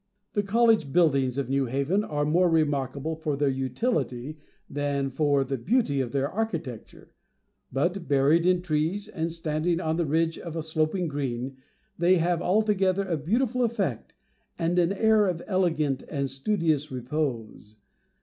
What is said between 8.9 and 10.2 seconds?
and standing on the